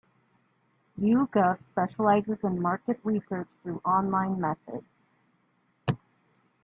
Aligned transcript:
YouGov 0.99 1.61
specialises 1.61 2.39
in 2.43 2.59
market 2.59 2.99
research 3.03 3.47
through 3.61 3.79
online 3.85 4.41
methods. 4.41 4.87